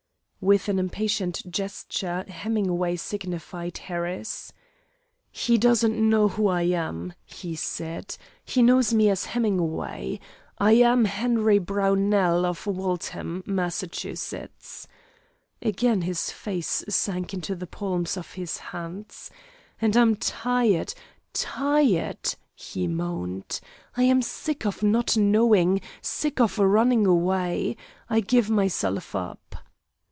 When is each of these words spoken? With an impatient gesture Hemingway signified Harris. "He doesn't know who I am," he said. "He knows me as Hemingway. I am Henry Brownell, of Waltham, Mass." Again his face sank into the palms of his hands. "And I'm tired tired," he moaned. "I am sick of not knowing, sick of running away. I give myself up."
With 0.43 0.69
an 0.69 0.79
impatient 0.79 1.43
gesture 1.51 2.23
Hemingway 2.27 2.95
signified 2.95 3.77
Harris. 3.77 4.51
"He 5.31 5.55
doesn't 5.59 5.95
know 5.99 6.29
who 6.29 6.47
I 6.47 6.63
am," 6.63 7.13
he 7.27 7.55
said. 7.55 8.17
"He 8.43 8.63
knows 8.63 8.91
me 8.91 9.07
as 9.11 9.25
Hemingway. 9.25 10.19
I 10.57 10.71
am 10.71 11.05
Henry 11.05 11.59
Brownell, 11.59 12.43
of 12.47 12.65
Waltham, 12.65 13.43
Mass." 13.45 13.83
Again 15.61 16.01
his 16.01 16.31
face 16.31 16.85
sank 16.89 17.35
into 17.35 17.53
the 17.55 17.67
palms 17.67 18.17
of 18.17 18.33
his 18.33 18.57
hands. 18.57 19.29
"And 19.79 19.95
I'm 19.95 20.15
tired 20.15 20.95
tired," 21.33 22.33
he 22.55 22.87
moaned. 22.87 23.59
"I 23.95 24.05
am 24.05 24.23
sick 24.23 24.65
of 24.65 24.81
not 24.81 25.15
knowing, 25.15 25.81
sick 26.01 26.39
of 26.41 26.57
running 26.57 27.05
away. 27.05 27.77
I 28.09 28.21
give 28.21 28.49
myself 28.49 29.13
up." 29.13 29.37